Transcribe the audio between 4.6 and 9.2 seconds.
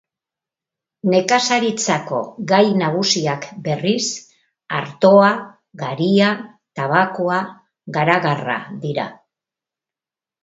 artoa, garia, tabakoa, garagarra dira.